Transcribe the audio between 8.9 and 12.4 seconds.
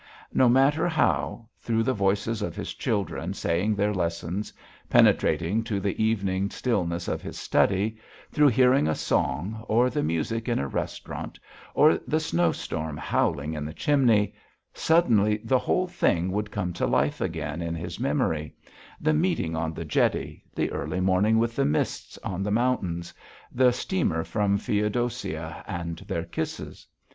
song, or the music in a restaurant, or the